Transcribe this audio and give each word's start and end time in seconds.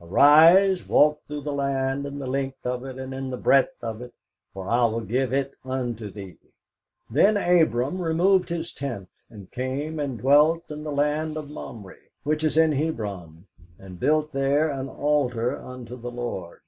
Arise, 0.00 0.88
walk 0.88 1.22
through 1.28 1.40
the 1.42 1.52
land 1.52 2.04
in 2.04 2.18
the 2.18 2.26
length 2.26 2.66
of 2.66 2.84
it 2.84 2.98
and 2.98 3.14
in 3.14 3.30
the 3.30 3.36
breadth 3.36 3.76
of 3.80 4.02
it; 4.02 4.12
for 4.52 4.66
I 4.66 4.84
will 4.86 5.02
give 5.02 5.32
it 5.32 5.54
unto 5.64 6.10
thee. 6.10 6.36
Then 7.08 7.36
Abram 7.36 8.02
removed 8.02 8.48
his 8.48 8.72
tent, 8.72 9.08
and 9.30 9.52
came 9.52 10.00
and 10.00 10.18
dwelt 10.18 10.68
in 10.68 10.82
the 10.82 10.90
plain 10.90 11.36
of 11.36 11.48
Mamre, 11.48 11.94
which 12.24 12.42
is 12.42 12.56
in 12.56 12.72
Hebron, 12.72 13.46
and 13.78 14.00
built 14.00 14.32
there 14.32 14.68
an 14.68 14.88
altar 14.88 15.56
unto 15.56 15.96
the 15.96 16.10
Lord.' 16.10 16.62